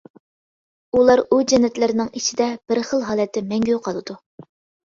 ئۇلار 0.99 1.21
ئۇ 1.29 1.37
جەننەتلەرنىڭ 1.51 2.09
ئىچىدە 2.21 2.47
بىر 2.73 2.81
خىل 2.89 3.07
ھالەتتە 3.11 3.45
مەڭگۈ 3.53 3.81
قالىدۇ. 3.89 4.19